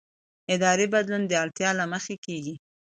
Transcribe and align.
اداري 0.53 0.85
بدلون 0.93 1.21
د 1.27 1.31
اړتیا 1.43 1.69
له 1.79 1.85
مخې 1.93 2.15
کېږي 2.25 2.55